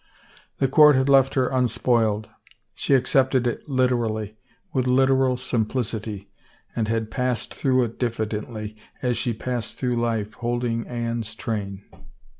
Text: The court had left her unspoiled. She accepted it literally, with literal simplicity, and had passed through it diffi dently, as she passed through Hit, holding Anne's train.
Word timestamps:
The 0.57 0.67
court 0.67 0.95
had 0.95 1.09
left 1.09 1.35
her 1.35 1.49
unspoiled. 1.49 2.27
She 2.73 2.95
accepted 2.95 3.45
it 3.45 3.69
literally, 3.69 4.35
with 4.73 4.87
literal 4.87 5.37
simplicity, 5.37 6.31
and 6.75 6.87
had 6.87 7.11
passed 7.11 7.53
through 7.53 7.83
it 7.83 7.99
diffi 7.99 8.25
dently, 8.25 8.77
as 9.03 9.15
she 9.15 9.31
passed 9.31 9.77
through 9.77 10.03
Hit, 10.03 10.33
holding 10.33 10.87
Anne's 10.87 11.35
train. 11.35 11.83